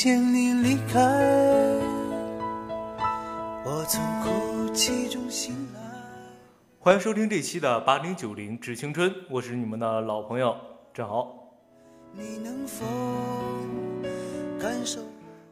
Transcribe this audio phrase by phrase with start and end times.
[0.00, 1.00] 见你离开，
[3.64, 5.80] 我从哭泣中醒来。
[6.78, 10.56] 欢迎收听这期的八零九零致青春，我是你们的老朋友
[10.94, 11.52] 郑豪。
[12.12, 12.86] 你能否
[14.56, 15.00] 感受？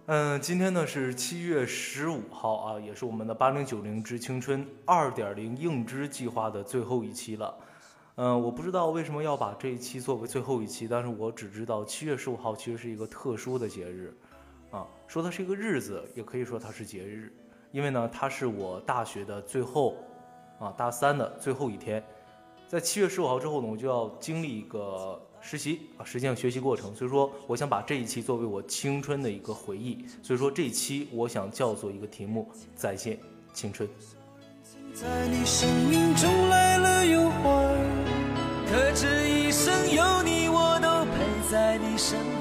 [0.06, 7.52] 嗯，今天呢是七月十五号啊，也是我们的八零九零致青春二点零硬知计划的最后一期了。
[8.14, 14.16] 嗯，我不知道为什么要把这一期作为最后一期，但是我只知道七月十五号其实是一个特殊的节日，
[14.76, 17.32] 啊，说它是一个日子，也可以说它是节日，
[17.72, 19.96] 因为呢，它是我大学的最后，
[20.58, 22.04] 啊，大三的最后一天，
[22.68, 25.20] 在七月十五号之后呢，我就要经历一个。
[25.38, 33.16] 实习啊，实际上学习过程，所以说我想把这一期作为我青春的一个回忆，所以说这一期我想叫做一个题目：再见
[33.52, 33.88] 青春。
[34.92, 37.76] 在你生命中来了又还，
[38.66, 42.35] 可这一生有你，我都陪在你身边。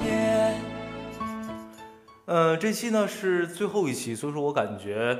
[2.26, 5.16] 呃，这期呢是最后一期，所以说我感觉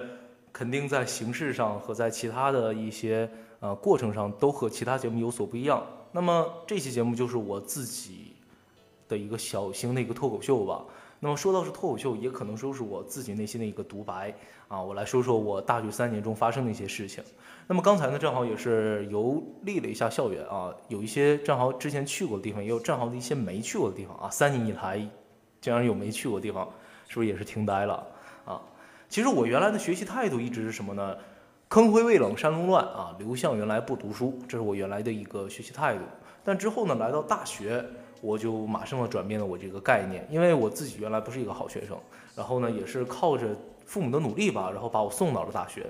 [0.53, 5.87] 肯定在形式上和在其他的一些呃过程上都和其他节目有所不一样。
[6.11, 8.35] 那么这期节目就是我自己
[9.07, 10.85] 的一个小型的一个脱口秀吧。
[11.21, 14.35] 那么说到是脱口秀，也可能说是我自己内心的一个独白
[14.67, 14.83] 啊。
[14.83, 17.23] 我来说说我大学三年中发生的一些事情。
[17.69, 24.29] 那么刚才呢，正好也是游历了一下校园啊，有一些正好之前去过的地方，也有正好的一些没去过的地方啊。
[24.29, 25.09] 三年以来，
[25.61, 26.69] 竟然有没去过的地方，
[27.09, 28.07] 是不是也是听呆了
[28.45, 28.61] 啊？
[29.09, 31.17] 其实我原来的学习态度一直是什么呢？
[31.69, 36.01] 坑灰未冷山中乱啊，刘向原来不读书，这是我原来的一个学习态度。
[36.45, 37.85] 但之后呢，来到大学，
[38.21, 41.99] 我就马上的转变了我这个概念，因为我自己原来不是一个好学生，
[42.37, 43.49] 然后呢，也是靠着
[43.85, 45.87] 父母的努力吧，然后把我送到了大学。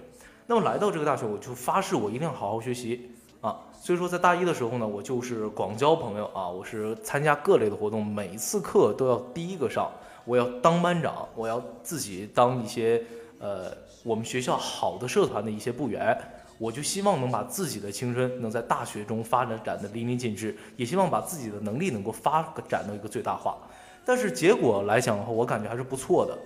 [0.46, 3.10] 那么来到这个大学，我就发誓我一定要好好学习
[3.42, 3.58] 啊。
[3.72, 9.90] 所以说在大一的时候呢，我就是广交朋友啊，我是参加各类的活动，每一次课都要第一个上，
[10.26, 13.02] 我要当班长，我要自己当一些
[13.38, 13.72] 呃。
[14.02, 16.16] 我们学校好的社团的一些部员，
[16.58, 23.56] 我就希望能把自己的青春能在大学中发展展的淋漓尽致，也希望把自己的能力能够发展到一个最大化。
[24.04, 26.38] 但是结果来讲的话，我感觉还是不错的，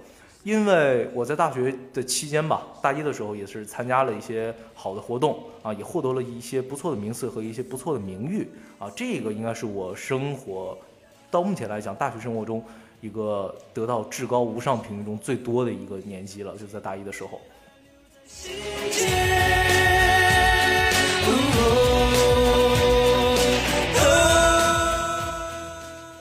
[0.42, 8.48] 因为我在大学的期间吧，大一的时候也是参加了一些好的活动啊，也获得了一些不错的名次和一些不错的名誉
[8.78, 10.78] 啊，这个应该是我生活
[11.30, 12.64] 到目前来讲大学生活中。
[13.00, 17.40] 一个得到至高无上评语中最多的一个年级了，就在大一的时候。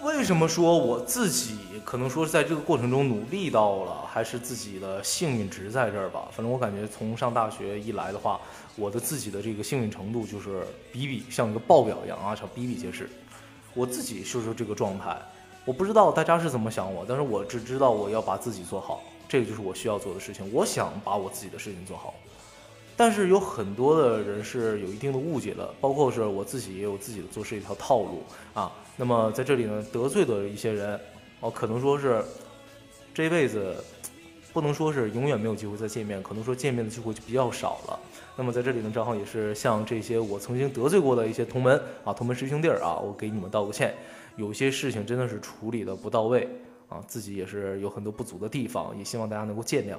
[0.04, 6.28] 为什么说我自己可能说是在这个过程中努力到了，还是自己的幸运值在这儿吧？
[6.32, 8.40] 反正我感觉从上大学一来的话，
[8.76, 13.10] 我的自己的这个幸运程度就是比比像一个报表一样啊，像比比皆是。
[13.74, 15.18] 我自己就是这个状态。
[15.70, 20.52] 我不知道大家是怎么想我，但是我只知道我要把自己做好，这个就是我需要做的事情。
[20.52, 22.12] 我想把我自己的事情做好，
[22.98, 28.24] 但是有很多的人是有一定的误解的，包括是我自己也有自己的做事一条套路
[28.56, 28.72] 啊。
[28.98, 31.00] 那么在这里呢，得罪的一些人，
[31.40, 32.26] 哦，可能说是
[33.14, 33.76] 这辈子
[34.52, 38.00] 不能说是永远没有机会再见面，可能说见面的机会就比较少了。
[38.40, 43.94] 那么在这里呢，正好也是向这些我曾经得罪过的一些同门啊，同门师兄弟儿啊，我给你们道个歉。
[44.38, 46.48] 有些事情真的是处理的不到位
[46.88, 49.98] 啊，自己也是有很多不足的地方，也希望大家能够见谅。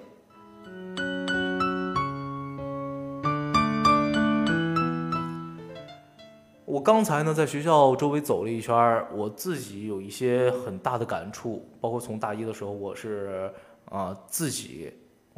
[6.64, 13.52] 我刚才呢在学校周围走了一圈，我自己有一些很大的感触，包括从大一的时候，我是
[13.84, 14.90] 啊自己，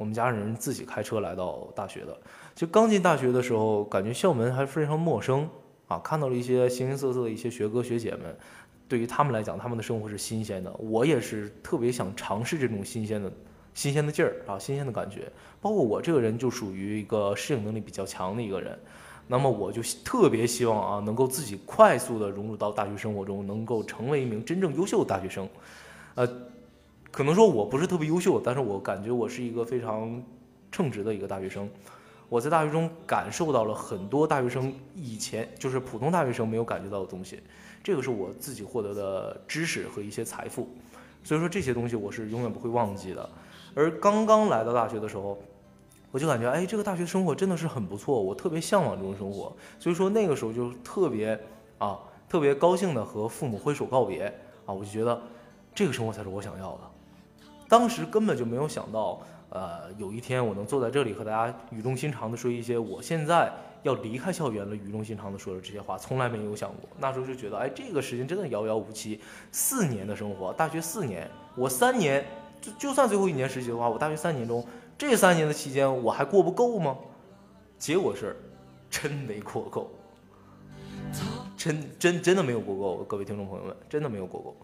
[0.03, 2.19] 我们家人自己开车来到大学的。
[2.57, 5.49] 就刚进大学的时候，感觉校门还非常陌生
[5.87, 8.37] 啊，看到了一些形形色色的一些学哥学姐们。
[8.89, 10.73] 对于他们来讲，他们的生活是新鲜的。
[10.73, 13.33] 我也是特别想尝试这种新鲜的、
[13.75, 15.31] 新鲜的劲儿啊，新鲜的感觉。
[15.61, 18.77] 包括我这个人就属于一个适应能力比较强的一个人，
[19.29, 25.49] 那么我就特别希望啊，能够自己快速的融入到大学生活中，能够成为一名真正优秀的大学生。
[26.17, 26.29] 呃，
[27.13, 30.21] 可能说我不是特别优秀，但是我感觉我是一个非常
[30.73, 31.69] 称职的一个大学生。
[32.31, 37.39] 我在大学中感受到了很多大学生以前就是普通大学生没有感觉到的东西。
[37.85, 40.67] 这个是我自己获得的知识和一些财富，
[41.23, 43.29] 所以说这些东西我是永远不会忘记的。
[43.75, 45.39] 而刚刚来到大学的时候，
[46.11, 49.55] 我就感觉，哎，这个大学生活真的是很不错，我特别向往这种生活。
[49.79, 51.39] 所以说那个时候就特别
[51.77, 54.25] 啊，特别高兴的和父母挥手告别
[54.65, 55.21] 啊，我就觉得
[55.75, 56.92] 这个生活才是我想要的。
[57.73, 63.51] 当时根本就没有想到，呃，有一天我能坐在这里和大家语重心长的说一些我现在。
[63.83, 66.89] 要离开校园了，语重心长的说了这些话，从来没有想过。
[67.01, 69.21] 那时候就觉得，哎，这个时间真的遥遥无期。
[69.51, 72.25] 四年的生活，大学四年，我三年
[72.61, 74.65] 就就算最后一年实习的话，我大学三年中
[74.97, 76.97] 这三年的期间我还过不够吗？
[77.77, 78.37] 结果是，
[78.89, 79.91] 真没过够，
[81.57, 84.57] 真真真的没有过够，各位听众朋友们，真的没有过够。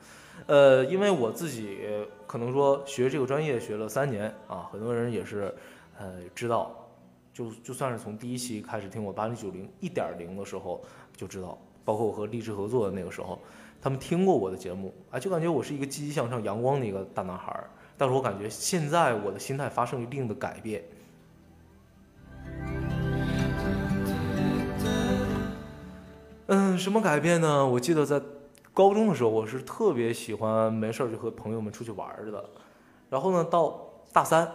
[0.47, 1.79] 呃，因为我自己
[2.27, 5.55] 可能说学这个专业学了三年啊，很多人也是
[5.99, 6.89] 呃知道，
[7.33, 10.83] 就就算是从第一期开始听我八零九零一点零的时候
[11.17, 13.39] 就知道，包括我和励志合作的那个时候，
[13.81, 17.65] 他们听过我的节目啊，就感觉我是一个积极向上、阳光的一个大男孩。
[17.97, 20.85] 但是我感觉现在我的心态发生一定的改变。
[26.47, 27.67] 嗯，什么改变呢？
[27.67, 28.23] 我记得在
[28.79, 32.49] 高中的时候，我是特别喜欢没事儿就和朋友们出去玩的。
[33.11, 34.49] 然后呢，到大三，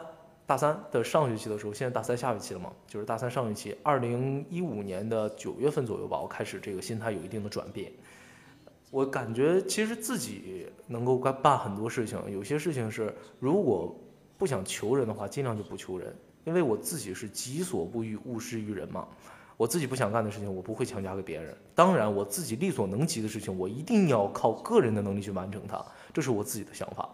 [0.46, 7.92] 大三的上学期的时候，现在大三下学期了嘛，就是大三上学期，二零一五年的九月份左右吧，我开始这个心态有一定的转变。
[8.92, 13.94] 我感觉其实自己能够干办很多事情，有些事情是如果
[14.38, 16.16] 不想求人的话，尽量就不求人，
[16.46, 19.06] 因为我自己是己所不欲，勿施于人嘛。
[19.56, 21.56] 我自己不想干的事情，我不会强加给别人。
[21.76, 27.08] 当然，我自己力所能及的事情，我一定要靠个人的能力去完成它，这是我自己的想法。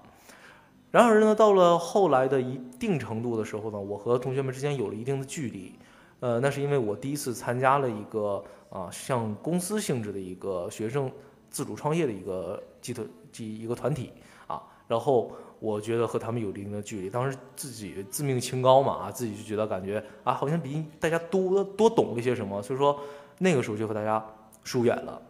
[0.91, 5.73] 然而呢，到了后来的一定程度的时候呢，我和同学们之间有了一定的距离。
[6.21, 11.11] 呃，那是因为我第一次参加了一个啊，像公司性质的一个学生
[11.49, 14.13] 自主创业的一个集团集一个团体
[14.47, 15.31] 啊，然后。
[15.59, 22.97] 我觉得和他们有一定的距离，当时自己自命清高嘛，啊，自己就觉得感觉啊，好像比大家多多懂一些什么，所以说
[23.37, 24.25] 那个时候就和大家
[24.63, 25.21] 疏远了。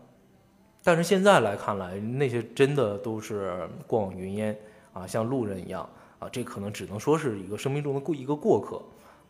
[0.83, 4.57] 但是现在来看来，那些真的都是过往云烟
[4.93, 5.87] 啊，像路人一样
[6.19, 8.81] 啊，这可能只能说是一个生命中的过一个过客。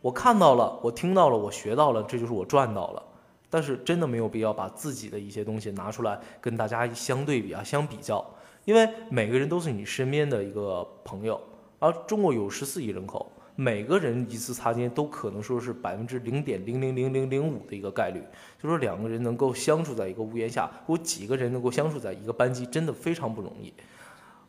[0.01, 3.03] 我看到了，我听到了，我学到了，这就是我赚到了。
[3.49, 8.23] 但是真的没有必要把自己的一些东西拿出来跟大家相对比啊，相比较。
[8.69, 11.41] 因为每个人都是你身边的一个朋友，
[11.79, 18.21] 而中国有十四亿人口，每个人一次擦肩都可能说是百分之零点零零零零零五的一个概率，
[18.61, 23.73] 就说两个人能够相处在一个屋檐下，或几个人能够相处在一个班级，真的非常不容易。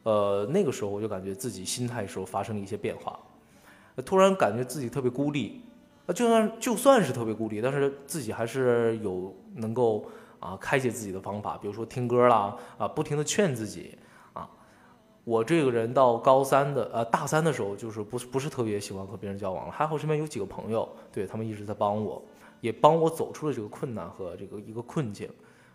[0.03, 3.19] 呃，那个时候我就感觉自己心态时候发生了一些变化，
[4.05, 5.63] 突然感觉自己特别孤立，
[6.05, 10.05] 啊，就算就算是特别孤立，但是自己还是有能够
[10.41, 13.97] 啊开解自己的方法，比如说听歌啦，啊，不停的劝自己。
[15.31, 19.71] 我这个人到高三的呃大三的时候，就是不是不是特别喜欢和别人交往了。
[19.71, 22.21] 还好身边有几个朋友，对他们一直在帮我，
[22.61, 25.31] 也帮我走出了这个困难和这个一个困境。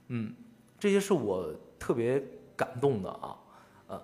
[0.10, 0.34] 嗯，
[0.78, 1.50] 这些是我
[1.80, 2.22] 特别
[2.54, 3.38] 感动的啊。
[3.88, 4.02] 呃，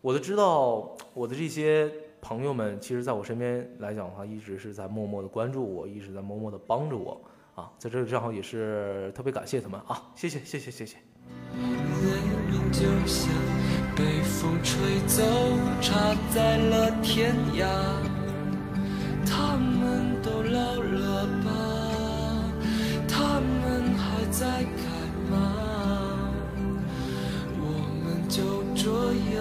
[0.00, 1.92] 我都知道我的这些
[2.22, 7.20] 朋友们，其实在我身边来讲的话，一直是在默默的关注我，一直在默默的帮着我
[7.54, 7.70] 啊。
[7.76, 10.96] 在这里正好也是特别感谢他们啊，谢谢谢谢谢谢。
[13.96, 15.22] 被风吹走，
[15.80, 17.66] 插在了天涯。
[19.24, 21.48] 他们都老了吧？
[23.08, 24.84] 他们还在开
[25.30, 25.34] 吗？
[27.58, 27.64] 我
[28.04, 28.84] 们就这
[29.34, 29.40] 样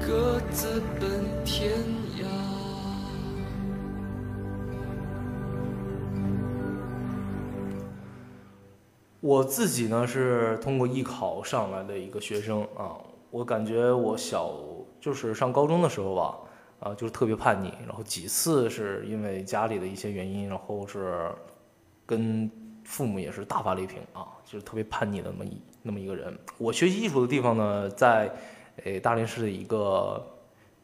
[0.00, 1.04] 各自奔
[1.44, 1.99] 天涯。
[9.20, 12.96] 我自己呢是通过艺考上来的一个学生啊，
[13.30, 14.54] 我感觉我小
[14.98, 16.38] 就是上高中的时候吧，
[16.80, 21.30] 啊就是特别叛逆，然后几次是因为家里的一些原因，然后是
[22.06, 22.50] 跟
[22.82, 26.34] 父母也是大发雷霆啊，就是特别叛逆的那么一那么一个人。
[26.56, 28.34] 我学习艺术的地方呢，在
[28.84, 30.26] 诶大连市的一个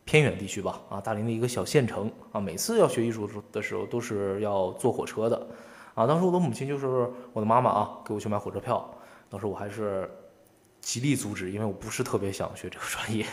[0.05, 5.47] 偏远地区吧，啊大连的一个小县城啊，每次要学艺术的时候都是要坐火车的。
[5.97, 6.87] 啊，当时我的母亲就是
[7.33, 8.89] 我的妈妈啊，给我去买火车票。
[9.31, 10.09] 当时我还是
[10.79, 13.25] 极力阻止，因为我不是特别想学这个专业。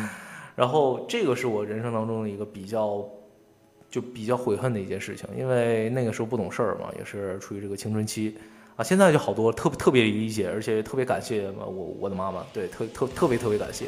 [0.54, 3.02] 然后这个是我人生当中的一个比较，
[3.90, 8.36] 就比较悔恨的一件事情，因为那个时候不懂事儿嘛，也是处于这个青春期。
[8.76, 13.86] 啊，现在就好多，特特别理解，而且特别感谢我我的妈妈，对，特特特别特别感谢。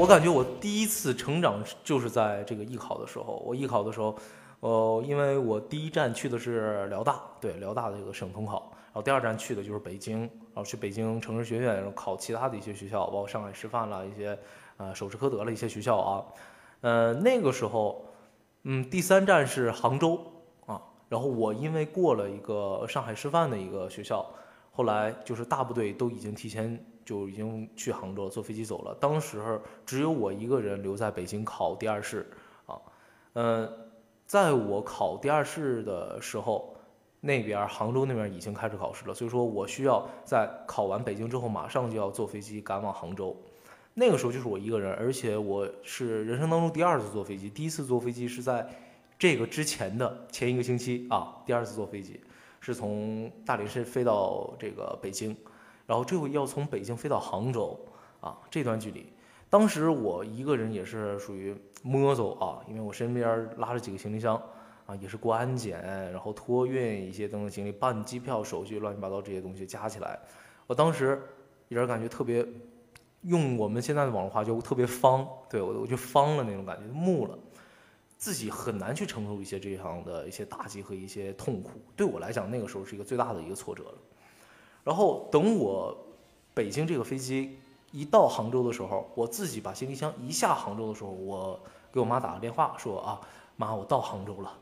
[0.00, 3.42] 我感觉我第一次成长就是在这个艺考的时候。
[3.44, 4.16] 我艺考的时候，
[4.60, 8.72] 呃，因为我第一站去的是辽大，对，辽大的这个省统考。
[8.72, 14.38] 然后第二站去的就是北京，然后去北京城市学院，然后考其他的一些学校，包括上海师范了一些，
[14.78, 16.24] 呃，首师科德了一些学校啊。
[16.80, 18.02] 呃，那个时候，
[18.62, 20.18] 嗯，第三站是杭州
[20.64, 20.80] 啊。
[21.10, 24.24] 然后我因为过了一个上海师范的一个学校，
[24.72, 26.82] 后来就是大部队都已经提前。
[27.10, 28.96] 就已经去杭州坐飞机走了。
[29.00, 32.30] 当时只有我一个人留在北京考第二试，
[32.66, 32.78] 啊，
[33.32, 33.68] 嗯，
[34.26, 36.72] 在我考第二试的时候，
[37.20, 43.36] 那边杭州那边已经开始考试了，所以说我需要在考完北京之后，马上就要坐飞机赶往杭州。
[43.92, 48.64] 那个时候就是我一个人，而且我是人生当中第二次坐飞机，第一次坐飞机是在
[49.18, 52.20] 这个之前的前一个星期啊，第二次坐飞机
[52.60, 55.36] 是从大连市飞到这个北京，
[55.90, 57.76] 然后这回要从北京飞到杭州
[58.20, 59.12] 啊，这段距离，
[59.48, 64.40] 当时我一个人也是属于摸走啊，因为我身边拉着几个行李箱。
[64.86, 65.80] 啊，也是过安检，
[66.10, 70.18] 然后托运一些等等行李，办机票手续，乱七八糟这些东西加起来，
[70.66, 71.22] 我当时
[71.68, 72.44] 有点感觉特别，
[73.22, 77.38] 用我们现在的网络话就特别方，对我我就方了那种感觉，木了，
[78.16, 81.70] 自己很难去承受一些这样的一些打击和一些痛苦。
[81.94, 83.94] 对我来讲，那个时候是一个最大的一个挫折了。
[84.84, 85.96] 然后等我
[86.54, 87.58] 北京这个飞机
[87.92, 91.58] 一到杭州的时候，我自己把行李箱一下杭州的时候，我
[91.92, 93.20] 给我妈打个电话说啊，
[93.56, 94.58] 妈，我到杭州了。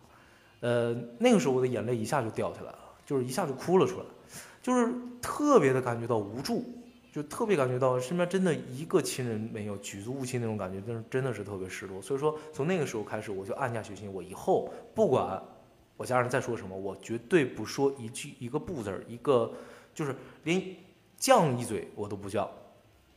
[0.60, 4.04] 呃，那个时候我的眼泪一下就掉下来了，就是一下就哭了出来，
[4.60, 6.64] 就是特别的感觉到无助，
[7.12, 12.02] 就特别感觉到身边真的一个亲人没有，举足无亲那种感觉，真是真的是特别失落。
[12.02, 15.40] 所以说，从那个时候开始，我就暗下决心，我以后不管
[15.96, 19.52] 我家人再说什么，我绝对不说一句一个不字儿，一个
[19.94, 20.14] 就是
[20.44, 20.60] 连
[21.18, 22.48] 犟一嘴我都不犟。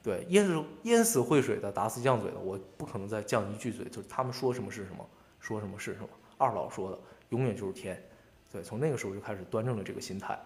[0.04, 5.08] 对，淹死淹死会水的，打死犟嘴的，我不可能再犟一句嘴，就是他们说什么是什么，
[5.40, 6.10] 说什么是什么。
[6.38, 7.00] 二老说的。
[7.30, 7.98] 永远就是天，
[8.52, 10.38] 对，从那个时候就开始端正了这个心态。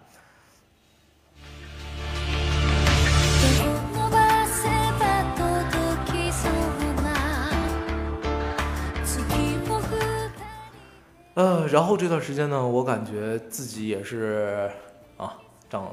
[11.33, 14.69] 呃，然后这段时间呢，我感觉自己也是
[15.17, 15.91] 啊，长，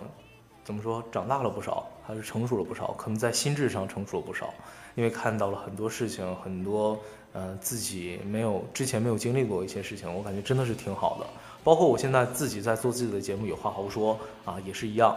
[0.64, 4.52] 怎么说，长大了不少，还是成熟了不少，可能在心智上成熟了不少，
[4.95, 6.99] 因为看到了很多事情，很多。
[7.35, 11.26] 呃，自己没有之前没有经历过一些事情，我感觉真的是挺好的。
[11.64, 15.16] 包括我现在自己在做自己的节目，有话好说啊，也是一样。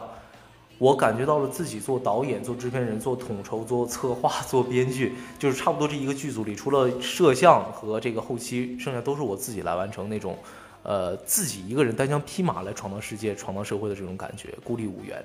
[0.77, 10.37] 我感觉到了自己做导演、做制片人、做统筹、做策划、 做编剧，就是差不多这一个剧组里，除了摄像和这个后期，剩下都是我自己来完成那种，
[10.85, 15.17] 呃，自己一个人单枪匹马来闯荡世界、闯荡社会的这种感觉，孤立无援，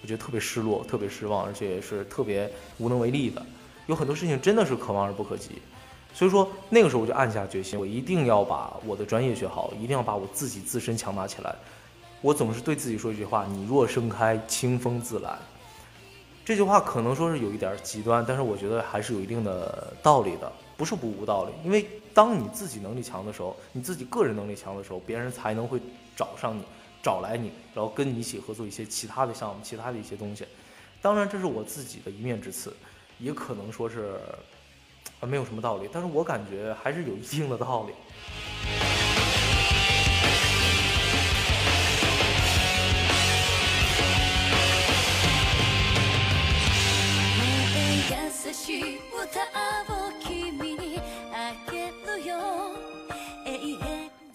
[0.00, 2.48] 我觉得特别失落、特别失望，而且也是特别
[2.78, 3.44] 无能为力的。
[3.86, 5.60] 有很多事情真的是可望而不可及。
[6.14, 11.54] 所以说那个时候我就暗下决心，我一定要把我的专业学好，一定要把我自己自身强大起来。
[12.20, 15.36] 我总是对自己说一句话：“你若盛开，清风自来。”
[16.44, 21.52] 这句话可能说是有一点极端，但是我觉得还是有一定的道理的，不是不无道理。
[21.62, 25.78] 因为当你自己能力强的时候，你自己个人能力强的时候，别人才能会
[26.16, 26.62] 找上你，
[27.02, 30.46] 找来你，然后跟你一起合作一些其他的项目，其他的一些东西。
[31.02, 32.72] 当然，这是我自己的一面之词，
[33.18, 34.18] 也可能说是。
[35.20, 37.92] 啊，没有什么道理，但是我感觉还是有一定的道理。
[49.10, 49.67] 我的爱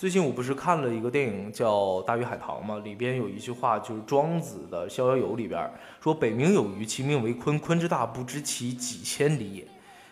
[0.04, 2.78] 最近我不是看了一个电影叫《大鱼海棠》吗？
[2.84, 7.58] 里边有一句话，就是庄子的《逍遥游》里边说：“北冥有鱼，其名为鲲。
[7.58, 9.66] 鲲之大，不知其几千里也。”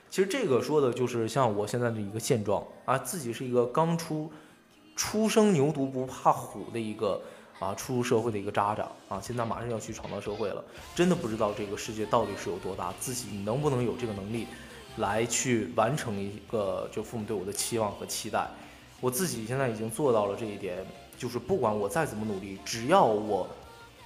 [0.09, 4.31] 其实这个说的就是像我现在的一个现状啊，自己是一个刚出
[4.95, 7.21] 初生牛犊不怕虎的一个
[7.59, 10.63] 啊初入社会的一个渣渣啊，现在马上要去闯荡社会了，
[10.95, 14.47] 真的不知道这个世界到底是有多大，自己能不能有这个能力
[14.95, 18.47] 来去完成一个就父母对我的期望和期待。
[19.01, 20.77] 我自己现在已经做到了这一点，
[21.17, 23.45] 就是不管我再怎么努力，只要我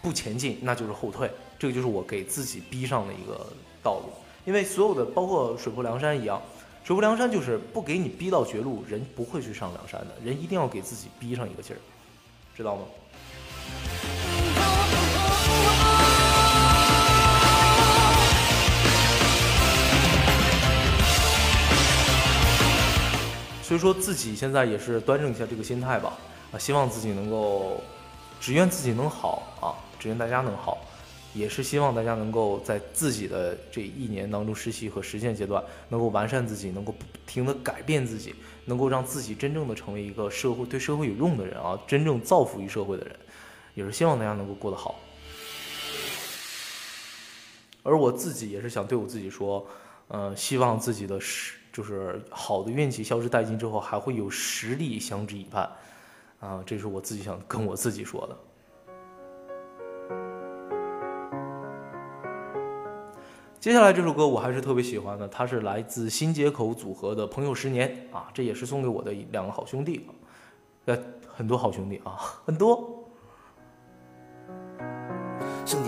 [0.01, 3.45] 不前进，那就是后退，这个就是我给自己逼上的一个
[3.83, 4.09] 道路。
[4.45, 6.41] 因为所有的，包括水泊梁山一样，
[6.83, 10.15] 水泊梁山就是不给你逼到绝路，人不会去上梁山的。
[10.23, 11.79] 人一定要给自己逼上一个劲儿，
[12.55, 12.83] 知道吗？
[23.75, 26.13] 所以说自己现在也是端正一下这个心态吧，
[26.53, 27.83] 啊，希望自己能够，
[28.39, 30.77] 只愿自己能好啊，只愿大家能好。
[31.33, 43.13] 也是希望大家能够在自己的这一年当中实习和实践阶段，能够完善自己，能够不停的改变自己，能够让自己真正的成为一个社会对社会有用的人啊，真正造福于社会的人，
[43.73, 44.95] 也是希望大家能够过得好。
[47.83, 49.67] 而我自己也是想对我自己说，
[50.07, 55.69] 呃，希望自己的实就是好的运气消失殆尽之后，还会有实力相之以伴，
[56.39, 58.37] 啊，这是我自己想跟我自己说的。
[63.59, 70.07] 接下来这首歌我还是特别喜欢的，它是来自新街口组合的《朋友十年》啊，这也是送给我的两个好兄弟，
[70.85, 72.15] 呃，很多好兄弟啊，
[72.45, 73.03] 很多。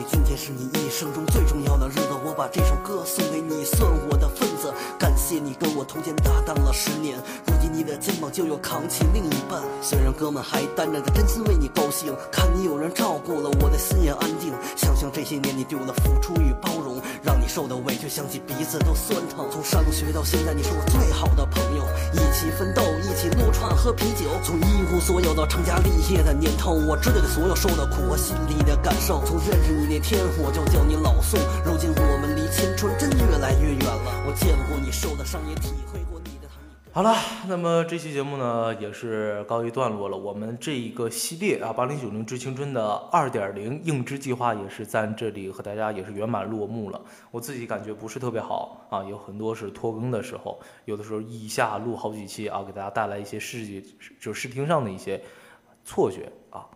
[0.09, 4.73] 今天是你一生中最重要的日子，我把这首歌送给你，算我的份子。
[4.97, 9.61] 感谢你跟我同肩搭档了十年，如今你的肩膀就要扛起另一半。
[9.81, 14.53] 虽然哥们还单着，但真心为你高兴，看你有人照顾了，我的心也安定。
[14.75, 19.45] 想想这些年你对我的付出与包容，让你受的委屈，想起鼻子都酸疼。
[19.51, 21.83] 从上学到现在，你是我最好的朋友，
[22.13, 29.21] 一起奋斗，一起撸串喝啤酒，从一无所有到成家立业的年头，我知道你所有受的苦和心里的感受。
[29.25, 34.25] 从认识你那那天，我就叫你老宋，如今我们离青春真越来越远了。
[34.27, 36.57] 我见过你受的伤，也体会过你的疼。
[36.91, 37.15] 好了，
[37.47, 40.15] 那么这期节目呢也是告一段落了。
[40.15, 47.01] 我们这一个系列啊，八零九零致青春的二点零硬支计划也是在这里和大家也是圆满落幕了。
[47.31, 53.83] 我自己感觉不是特别好啊，有很多是拖更的时候，有的时候一下录好几期啊，给大家带来一些视觉
[54.19, 55.19] 就是视听上的一些
[55.83, 56.67] 错觉啊。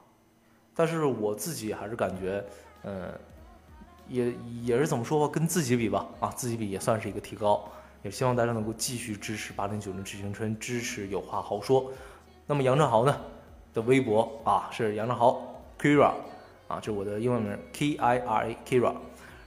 [0.73, 2.43] 但是我自己还是感觉，
[2.83, 3.11] 嗯，
[4.07, 4.33] 也
[4.63, 7.63] 也是怎么说吧，跟自己比吧，啊，自己比也算是一个提高。
[8.03, 11.91] 也希望大家能够继续支持八零九零致青春，支持有话好说。
[12.47, 13.15] 那么杨正豪呢
[13.73, 15.39] 的微博啊是杨正豪
[15.79, 16.11] Kira
[16.67, 18.93] 啊，这是我的英文名 K I R A Kira。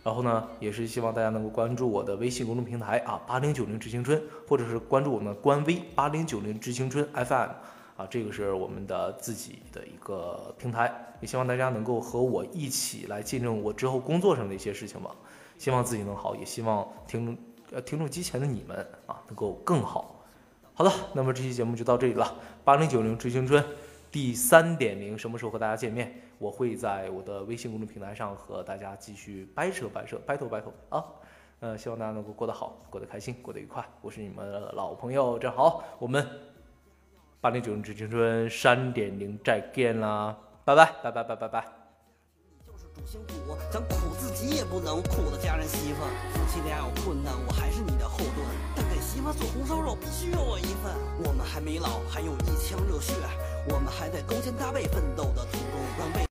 [0.04, 7.48] 然后呢，也是希望大家能够关注我的微信公众平台啊八零九零致青春，或者是关注我们官微八零九零致青春 FM
[7.96, 10.92] 啊，这个是我们的自己的一个平台。
[11.20, 15.10] 也希望大家能够和我一起来见证我之后工作上的一些事情吧。
[15.58, 17.36] 希望自己能好，也希望听。
[17.72, 20.22] 呃，听众机前的你们啊，能够更好。
[20.74, 22.36] 好的，那么这期节目就到这里了。
[22.62, 23.64] 八零九零追青春
[24.12, 26.14] 第三点零，什么时候和大家见面？
[26.38, 31.04] 我会在我的微信公众平台上和大家继续掰扯掰扯，掰头掰头啊。
[31.60, 33.84] 呃，希望大家能够过得好，过得开心，过得愉快。
[34.02, 36.24] 我是你们的老朋友郑豪，我们
[37.44, 41.62] 八零九零致青春三点零再见啦，拜拜拜拜拜拜拜。
[42.96, 46.00] 主心骨，咱苦自己也不能苦了家人媳妇。
[46.32, 48.40] 夫妻俩有困难，我还是你的后盾。
[48.74, 50.90] 但给媳妇做红烧肉必须有我一份。
[51.22, 53.12] 我们还没老，还有一腔热血，
[53.68, 55.76] 我们还在勾肩搭背奋斗的途中。
[55.98, 56.22] 让未